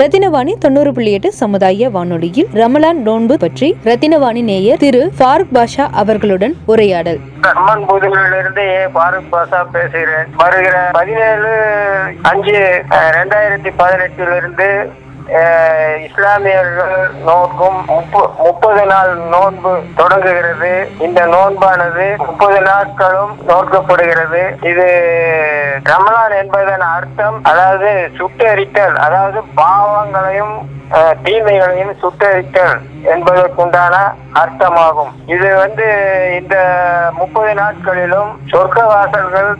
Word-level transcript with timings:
ரத்தினவாணி 0.00 0.52
தொண்ணூறு 0.62 0.90
புள்ளி 0.94 1.10
எட்டு 1.16 1.30
சமுதாய 1.40 1.88
வானொலியில் 1.96 2.48
ரமலான் 2.60 3.00
நோன்பு 3.08 3.34
பற்றி 3.42 3.68
ரத்தினவாணி 3.84 4.42
நேயர் 4.48 4.80
திரு 4.82 5.02
ஃபாரூக் 5.18 5.52
பாஷா 5.56 5.84
அவர்களுடன் 6.02 6.54
உரையாடல். 6.72 7.20
அம்மன் 7.50 7.84
புதுவிலிருந்து 7.90 8.64
ஃபாரூக் 8.94 9.30
பாஷா 9.34 9.60
பேசுகிறேன். 9.76 10.26
வருகிற 10.40 10.76
பதினேழு 10.98 11.52
அஞ்சு 12.30 12.58
ரெண்டாயிரத்தி 13.18 13.72
பதினெட்டிலிருந்து 13.82 14.68
இஸ்லாமியர்கள் 16.04 17.12
நோக்கும் 17.24 17.84
முப்ப- 17.88 18.30
முப்பது 18.38 18.86
நாள் 18.86 19.16
நோன்பு 19.16 19.82
தொடங்குகிறது. 19.96 20.88
இந்த 20.98 21.26
நோன்பானது 21.26 22.16
முப்பது 22.16 22.60
நாட்களும் 22.60 23.38
நோக்கப்படுகிறது 23.48 24.66
இது 24.66 24.88
ரமலான் 25.84 26.42
என்பதன் 26.42 26.80
அர்த்தம் 26.80 27.44
அதாவது 27.44 28.10
சுட்டரித்தல் 28.16 28.94
அதாவது 28.94 29.42
பாவங்களையும் 29.54 30.68
தீமைகளையும் 31.24 31.94
சுட்டரித்தல் 32.02 32.74
என்பதற்குண்டான 33.14 33.94
அர்த்தமாகும். 34.40 35.12
இது 35.34 35.48
வந்து 35.62 35.86
இந்த 36.38 36.56
முப்பது 37.18 37.50
நாட்களிலும் 37.60 38.30
சொர்க்க 38.52 38.86
வாசல்கள் 38.92 39.50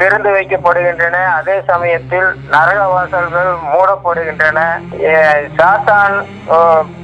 திறந்து 0.00 0.30
வைக்கப்படுகின்றன. 0.36 1.16
அதே 1.38 1.56
சமயத்தில் 1.70 2.28
நரக 2.54 2.80
வாசல்கள் 2.94 3.50
மூடப்படுகின்றன 3.72 4.60
சாத்தான் 5.60 6.16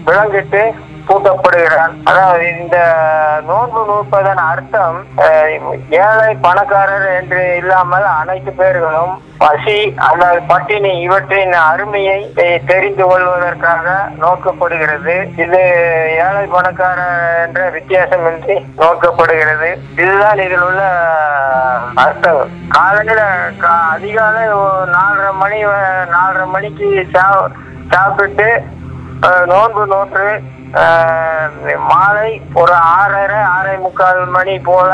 விளங்கிட்டு 0.08 0.62
பூட்டப்படுகிறான் 1.08 2.00
அதாவது 2.04 2.58
இந்த 2.58 2.94
நோன்பு 3.46 3.84
நோற்பதன் 3.84 4.34
அர்த்தம் 4.34 5.06
ஏழை 5.90 6.34
பணக்காரர் 6.34 7.22
என்று 7.22 7.56
இல்லாமல் 7.56 8.04
அனைத்து 8.04 8.52
பேர்களும் 8.52 9.22
பசி 9.38 9.94
அல்லது 9.96 10.40
பட்டினி 10.42 11.00
இவற்றின் 11.00 11.52
அருமையை 11.52 12.32
தெரிந்து 12.66 13.06
கொள்வதற்காக 13.06 14.08
நோக்கப்படுகிறது. 14.20 15.38
இது 15.38 15.58
ஏழை 16.10 16.46
பணக்காரர் 16.46 17.46
என்ற 17.46 17.70
வித்தியாசமின்றி 17.70 18.64
நோக்கப்படுகிறது. 18.78 19.78
இதுதான் 19.96 20.38
இதில் 20.38 20.60
உள்ள 20.60 20.82
அர்த்தம். 21.94 22.48
காலையில 22.68 23.22
கா- 23.60 23.90
அதிகாலை 23.90 24.42
நாலரை 24.84 25.32
மணி 25.32 25.66
நாலரை 25.66 26.46
மணிக்கு 26.46 27.06
சா- 27.12 27.50
சாப்பிட்டு 27.90 28.62
நோன்பு 29.46 29.86
நோற்று 29.86 30.42
மாலை 31.84 32.30
ஒரு 32.54 32.74
ஆறரை 32.92 33.40
ஆறரை 33.48 33.76
முக்கால் 33.78 34.20
மணி 34.28 34.54
போல 34.64 34.92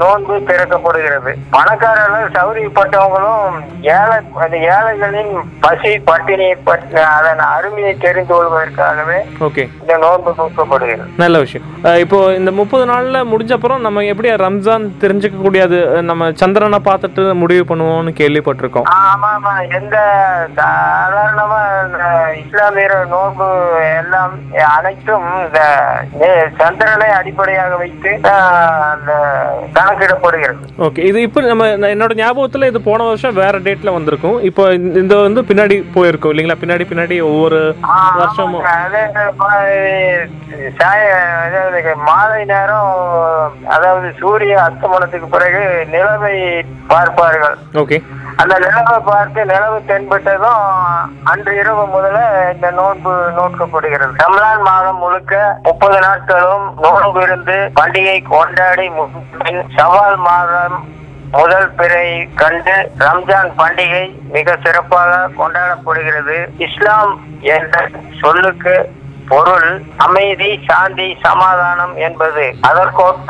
நோன்பு 0.00 0.34
திறக்கப்படுகிறது. 0.48 1.32
பணக்காரர்கள் 1.54 2.34
சௌரியப்பட்டவங்களும் 2.36 3.56
ஏழை 3.96 4.16
அந்த 4.44 4.56
ஏழைகளின் 4.76 5.32
பசி 5.64 5.92
பட்டினியை 6.08 6.54
அதன் 7.16 7.42
அருமையை 7.54 7.92
தெரிந்து 8.04 8.32
கொள்வதற்காகவே 8.34 9.18
ஓகே. 9.48 9.64
இந்த 9.82 9.96
நோன்பு 10.04 10.32
நோக்கப்படுகிறது 10.40 11.08
நல்ல 11.22 11.38
விஷயம். 11.44 11.66
இப்போ 12.04 12.18
இந்த 12.38 12.50
முப்பது 12.60 12.84
நாள்ல 12.92 13.18
முடிஞ்ச 13.32 13.52
அப்புறம் 13.58 13.84
நம்ம 13.86 14.04
எப்படி 14.12 14.30
ரம்ஜான் 14.44 14.86
தெரிஞ்சுக்க 15.02 15.42
கூடியது 15.42 15.78
நம்ம 16.10 16.30
சந்திரனை 16.42 16.80
பார்த்துட்டு 16.88 17.22
முடிவு 17.42 17.64
பண்ணுவோம்னு 17.70 18.12
கேள்விப்பட்டிருக்கோம். 18.20 18.88
ஆமா 19.04 19.30
ஆமா. 19.36 19.54
எந்த 19.78 19.96
சாதாரணமா 20.58 21.60
இஸ்லாமியர் 22.42 22.96
நோன்பு 23.14 23.48
எல்லாம் 24.00 24.34
அனைத்தும் 24.76 25.28
இந்த 25.44 25.60
சந்திரனை 26.60 27.08
அடிப்படையாக 27.20 27.76
வைத்து 27.82 28.12
அந்த 28.92 29.12
கணக்கிடப்படுகிறது 29.74 30.58
ஓகே 30.78 30.98
இது 30.98 31.22
இப்போ 31.22 31.40
நம்ம 31.40 31.66
என்னோட 31.66 32.14
ஞாபகத்துல 32.14 32.66
இது 32.66 32.80
போன 32.80 33.02
வருஷம் 33.02 33.34
வேற 33.34 33.60
டேட்ல 33.60 33.92
வந்திருக்கும். 33.92 34.42
இப்போ 34.42 34.72
இந்த- 34.74 35.16
வந்து 35.16 35.42
பின்னாடி 35.42 35.84
போயிருக்கும் 35.94 36.32
இல்லைங்களா? 36.32 36.56
பின்னாடி 36.60 36.84
பின்னாடி 36.90 37.22
ஒவ்வொரு 37.22 37.74
வருஷமும். 38.16 38.62
மாலை 42.04 42.44
நேரம் 42.44 43.52
அதாவது 43.68 44.12
சூரிய 44.18 44.70
அஸ்தமனத்துக்கு 44.70 45.26
பிறகு 45.30 45.86
நிலவை 45.92 46.64
பார்ப்பார்கள். 46.86 47.56
ஓகே 47.74 48.02
அந்த 48.40 48.54
நிலவை 48.62 48.98
பார்த்து 49.04 49.40
நிலவு 49.44 49.78
தென்பட்டதும் 49.88 50.62
அன்று 51.30 51.52
இரவு 51.56 51.82
முதல 51.86 52.18
இந்த 52.52 52.68
நோன்பு 52.76 53.12
நோக்கப்படுகிறது. 53.36 54.12
ரம்லான் 54.22 54.62
மாதம் 54.66 54.98
முழுக்க 54.98 55.34
முப்பது 55.62 55.98
நாட்களும் 56.00 56.64
நோன்பு 56.84 57.20
இருந்து 57.22 57.56
பண்டிகை 57.78 58.16
கொண்டாடி 58.28 58.86
சவால் 59.76 60.18
மாதம் 60.24 60.76
முதல் 61.34 61.68
பிறை 61.72 62.06
கண்டு 62.34 62.76
ரம்ஜான் 63.02 63.52
பண்டிகை 63.58 64.04
மிக 64.32 64.56
சிறப்பாக 64.62 65.10
கொண்டாடப்படுகிறது. 65.36 66.36
இஸ்லாம் 66.66 67.12
என்ற 67.52 67.76
சொல்லுக்கு 68.22 68.74
பொருள் 69.28 69.68
அமைதி 69.98 70.50
சாந்தி 70.68 71.08
சமாதானம் 71.22 71.92
என்பது. 72.06 72.44
அதற்கொப்ப 72.68 73.28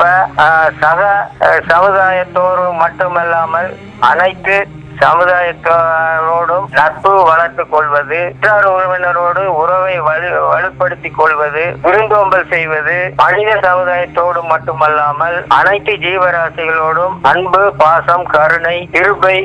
சக 0.81 1.01
அஹ், 1.47 1.61
சமுதாயத்தோடு 1.67 2.63
மட்டுமல்லாமல் 2.79 3.69
அனைத்து 4.09 4.55
சமுதாயத்தோடும் 5.03 6.65
நட்பு 6.79 7.11
வளர்த்துக் 7.29 7.71
கொள்வது 7.73 8.19
உற்றார் 8.33 8.67
உறவினரோடு 8.73 9.43
உறவை 9.61 9.95
வலு 10.07 10.29
வலுப்படுத்திக் 10.51 11.17
கொள்வது 11.19 11.63
விருந்தோம்பல் 11.85 12.49
செய்வது 12.53 12.97
மனித 13.23 13.51
சமுதாயத்தோடு 13.67 14.41
மட்டுமல்லாமல் 14.51 15.37
அனைத்து 15.59 15.95
ஜீவராசிகளோடும் 16.05 17.15
அன்பு 17.31 17.63
பாசம் 17.83 18.25
கருணை 18.35 18.77
கிருபை 18.95 19.37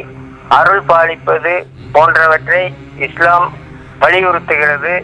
அருள் 0.58 0.84
பாலிப்பது 0.90 1.54
போன்றவற்றை 1.94 2.62
இஸ்லாம் 3.06 3.46
வலியுறுத்துகிறது. 4.02 4.94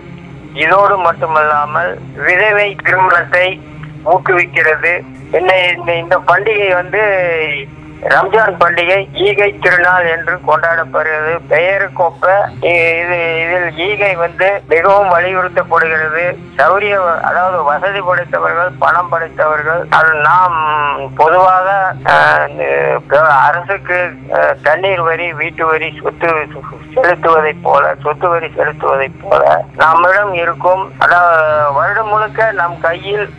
இதோடு 0.65 0.97
மட்டுமல்லாமல் 1.07 1.91
விதவை 2.25 2.67
திருமணத்தை 2.85 3.47
ஊக்குவிக்கிறது. 4.12 4.93
என்ன 5.39 5.93
இந்த 6.03 6.17
பண்டிகை 6.31 6.69
வந்து 6.81 7.03
ரம்ஜான் 8.03 8.57
பண்டிகை 8.61 9.15
ஈகை 9.15 9.59
திருநாள் 9.59 10.07
என்று 10.07 10.41
கொண்டாடப்படுகிறது. 10.47 11.39
பெயருக்கொப்ப 11.49 12.25
இ- 12.61 13.03
இது 13.03 13.39
இதில் 13.45 13.79
ஈகை 13.79 14.15
வந்து 14.15 14.63
மிகவும் 14.69 15.11
வலியுறுத்தப்படுகிறது. 15.11 16.25
சௌரிய 16.59 17.21
அதாவது 17.21 17.62
வசதி 17.62 18.00
படைத்தவர்கள் 18.00 18.71
பணம் 18.79 19.09
படைத்தவர்கள் 19.09 19.87
அது 19.91 20.12
நாம் 20.15 20.56
பொதுவாக 21.17 21.69
அரசுக்கு 23.41 24.11
தண்ணீர் 24.62 25.00
வரி 25.00 25.32
வீட்டு 25.32 25.67
வரி 25.67 26.00
சொத்து 26.03 26.47
செலுத்துவதைப் 26.94 27.62
போல 27.62 27.94
சொத்து 28.03 28.29
வரி 28.29 28.53
செலுத்துவதைப் 28.56 29.21
போல 29.23 29.65
நம்மிடம் 29.76 30.35
இருக்கும் 30.35 30.93
அதாவது 30.99 31.73
வருடம் 31.73 32.09
முழுக்க 32.09 32.53
நம் 32.53 32.81
கையில் 32.81 33.31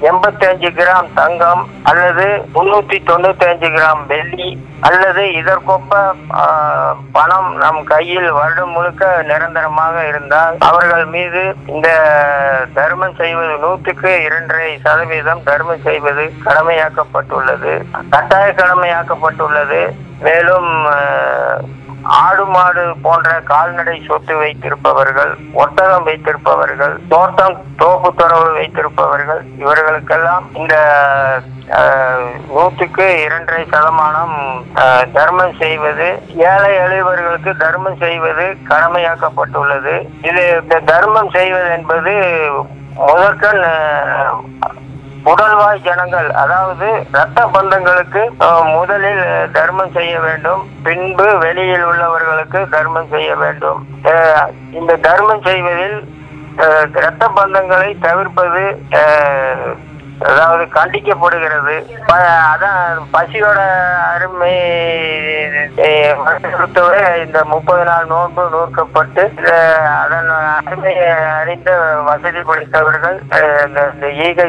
எண்பத்தி 0.00 0.44
அஞ்சு 0.48 0.68
கிராம் 0.68 1.08
தங்கம் 1.14 1.68
அல்லது 1.82 2.26
முன்னூத்தி 2.54 2.96
தொண்ணூத்தி 3.06 3.46
அஞ்சு 3.48 3.68
கிராம் 3.68 4.06
வெள்ளி 4.06 4.68
அல்லது 4.80 5.22
இதற்கொப்ப 5.40 5.98
பணம் 7.12 7.56
நம் 7.56 7.84
கையில் 7.84 8.30
வருடம் 8.30 8.70
முழுக்க 8.70 9.22
நிரந்தரமாக 9.22 10.06
இருந்தால் 10.06 10.56
அவர்கள் 10.58 11.04
மீது 11.04 11.42
இந்த 11.66 11.88
தர்மம் 12.74 13.14
செய்வது 13.14 13.56
நூற்றுக்கு 13.56 14.22
இரண்டரை 14.22 14.78
சதவீதம் 14.84 15.42
தர்மம் 15.42 15.84
செய்வது 15.84 16.32
கடமையாக்கப்பட்டுள்ளது. 16.44 17.74
கட்டாய 18.10 18.54
கடமையாக்கப்பட்டுள்ளது. 18.56 19.82
மேலும் 20.20 20.70
ஆடு 22.04 22.44
மாடு 22.44 22.94
போன்ற 23.02 23.40
கால்நடை 23.40 24.02
சொத்து 24.06 24.34
வைத்திருப்பவர்கள் 24.36 25.32
ஒட்டகம் 25.52 26.04
வைத்திருப்பவர்கள் 26.04 26.94
தோட்டம் 27.08 27.56
தோப்பு 27.76 28.10
துறவு 28.14 28.50
வைத்திருப்பவர்கள் 28.52 29.42
இவர்களுக்கெல்லாம் 29.58 30.46
இந்த 30.54 30.76
நூற்றுக்கு 32.48 33.06
இரண்டரை 33.24 33.64
சதமானம் 33.64 34.36
தர்மம் 35.12 35.54
செய்வது 35.58 36.08
ஏழை 36.34 36.72
எளியவர்களுக்கு 36.84 37.56
தர்மம் 37.56 37.96
செய்வது 37.96 38.46
கடமையாக்கப்பட்டுள்ளது. 38.70 39.94
இது 40.22 40.62
இந்த 40.62 40.80
தர்மம் 40.92 41.30
செய்வது 41.30 41.70
என்பது 41.70 42.14
முதற்கண் 42.94 43.62
உடல்வாய் 45.24 45.80
ஜனங்கள் 45.80 46.28
அதாவது 46.34 46.86
ரத்த 47.10 47.46
பந்தங்களுக்கு 47.46 48.22
முதலில் 48.72 49.24
தர்மம் 49.52 49.92
செய்ய 49.92 50.20
வேண்டும். 50.20 50.70
பின்பு 50.82 51.38
வெளியில் 51.38 51.84
உள்ளவர்களுக்கு 51.84 52.68
தர்மம் 52.68 53.08
செய்ய 53.08 53.36
வேண்டும். 53.36 53.80
அஹ், 54.04 54.48
இந்த 54.70 54.96
தர்மம் 54.96 55.42
செய்வதில் 55.42 55.98
அஹ், 56.58 56.86
ரத்த 56.96 57.28
பந்தங்களை 57.28 57.98
தவிர்ப்பது 57.98 58.62
அஹ், 58.98 59.68
அதாவது 60.28 60.64
கண்டிக்கப்படுகிறது. 60.76 61.74
அதான் 62.52 62.98
பசியோட 63.14 63.60
அருமை 64.12 64.54
இந்த 67.24 67.38
முப்பது 67.52 67.84
நாள் 67.90 68.10
நோன்பு 68.12 68.42
நூற்கப்பட்டு 68.54 69.24
அதன் 70.02 70.30
அருமையை 70.58 71.08
அறிந்த 71.40 71.70
வசதி 72.08 72.42
படைத்தவர்கள் 72.50 73.18
இந்த 73.96 74.08
ஈகை 74.26 74.48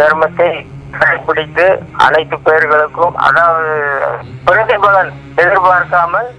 தர்மத்தை 0.00 0.50
கடைபிடித்து 0.98 1.66
அனைத்து 2.06 2.36
பேர்களுக்கும் 2.48 3.16
அதாவது 3.28 3.74
பிரதிபலன் 4.48 5.12
எதிர்பார்க்காமல் 5.42 6.30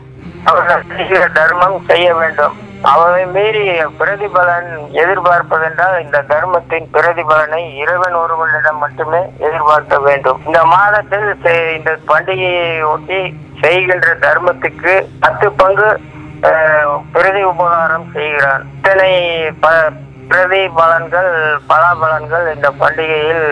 அவர்கள் 0.50 1.34
தர்மம் 1.40 1.78
செய்ய 1.90 2.08
வேண்டும். 2.22 2.56
அவரை 2.82 3.26
மீறி 3.26 3.70
பிரதிபலன் 4.00 4.92
எதிர்பார்ப்பதென்றால் 4.92 6.02
இந்த 6.02 6.22
தர்மத்தின் 6.22 6.90
பிரதிபலனை 6.94 7.76
இறைவன் 7.78 8.14
ஒருவனிடம் 8.14 8.78
மட்டுமே 8.78 9.20
எதிர்பார்க்க 9.38 10.00
வேண்டும். 10.00 10.42
இந்த 10.46 10.66
மாதத்தில் 10.66 11.38
செ- 11.44 11.78
இந்த 11.78 11.98
பண்டிகையை 12.08 12.84
ஒட்டி 12.84 13.38
செய்கின்ற 13.62 14.16
தர்மத்துக்கு 14.16 15.06
பத்து 15.20 15.52
பங்கு 15.52 16.00
அஹ், 16.42 17.02
பிரதி 17.12 17.44
உபகாரம் 17.44 18.10
செய்கிறான். 18.14 18.66
இத்தனை 18.76 19.12
ப- 19.60 19.92
பிரதி 20.30 20.62
பலன்கள் 20.78 21.32
பலாபலன்கள் 21.70 22.46
இந்த 22.56 22.70
பண்டிகையில் 22.80 23.46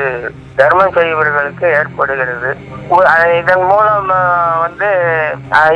தர்மம் 0.59 0.95
செய்பவர்களுக்கு 0.95 1.67
ஏற்படுகிறது. 1.79 2.49
இதன் 3.39 3.63
மூலம் 3.69 4.09
வந்து 4.63 4.89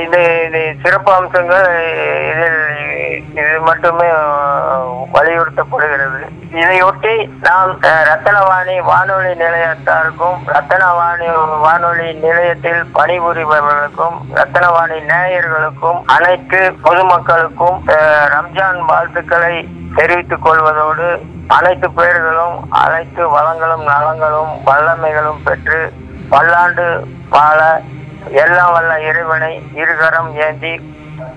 இது 0.03 0.19
இது 0.47 0.61
சிறப்பு 0.83 1.11
அம்சங்கள் 1.17 1.69
இதில் 2.31 2.59
இது 3.39 3.55
மட்டுமே 3.67 4.09
வலியுறுத்தப்படுகிறது. 5.15 6.19
இதையொட்டி 6.61 7.15
நாம் 7.47 7.71
ரத்தனவாணி 8.09 8.75
வானொலி 8.89 9.31
நிலையத்தாருக்கும் 9.43 10.37
ரத்தனவாணி 10.55 11.27
வானொலி 11.65 12.07
நிலையத்தில் 12.25 12.83
பணிபுரிபவர்களுக்கும் 12.99 14.17
ரத்தனவாணி 14.39 14.99
நேயர்களுக்கும் 15.13 15.99
அனைத்து 16.17 16.61
பொதுமக்களுக்கும் 16.85 17.79
ரம்ஜான் 18.35 18.81
வாழ்த்துக்களை 18.91 19.55
தெரிவித்துக் 19.97 20.45
கொள்வதோடு 20.45 21.07
அனைத்து 21.47 21.91
பெயர்களும் 21.91 22.57
அனைத்து 22.69 23.21
வளங்களும் 23.29 23.85
நலங்களும் 23.87 24.53
வல்லமைகளும் 24.65 25.41
பெற்று 25.43 25.93
பல்லாண்டு 26.29 27.07
வாழ 27.29 27.81
எல்லாம் 28.31 28.71
வல்ல 28.71 29.01
இறைவனை 29.01 29.61
இருகரம் 29.75 30.31
ஏந்தி 30.47 30.73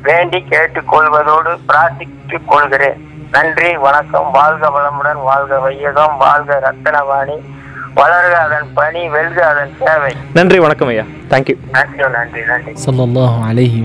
வேண்டி 0.03 0.41
கேட்டுக் 0.51 0.89
கொள்வதோடு 0.89 1.59
பிரார்த்தித்துக் 1.69 2.49
கொள்கிறேன். 2.49 2.99
நன்றி 3.31 3.77
வணக்கம். 3.77 4.31
வாழ்க 4.33 4.69
வளமுடன் 4.69 5.23
வாழ்க 5.23 5.59
வையகம் 5.59 6.17
வாழ்க 6.17 6.61
ரத்தனவாணி. 6.67 7.37
வளர்க 7.97 8.35
அதன் 8.47 8.69
பணி 8.75 9.09
வெல்க 9.09 9.47
அதன் 9.47 9.75
சேவை. 9.85 10.17
நன்றி 10.35 10.59
வணக்கம் 10.59 10.89
ஐயா. 10.89 11.03
தேங்க்யூ 11.03 11.57
நன்றி 11.71 12.43
நன்றி. 12.43 12.73
நன்றி 12.75 13.31
அலஹி 13.51 13.83